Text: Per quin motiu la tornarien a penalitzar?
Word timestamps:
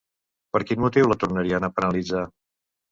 Per 0.55 0.61
quin 0.71 0.81
motiu 0.85 1.11
la 1.13 1.19
tornarien 1.25 1.69
a 1.69 1.71
penalitzar? 1.79 2.29